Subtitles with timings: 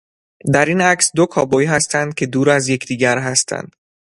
[0.53, 3.75] در این عکس دو کابوی هستند که دور از یکدیگر هستند.